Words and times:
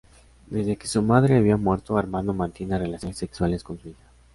Desde 0.47 0.77
que 0.77 0.87
su 0.87 1.03
madre 1.03 1.37
había 1.37 1.57
muerto, 1.57 1.95
Armando 1.95 2.33
mantiene 2.33 2.79
relaciones 2.79 3.19
sexuales 3.19 3.63
con 3.63 3.77
su 3.79 3.89
hija. 3.89 4.09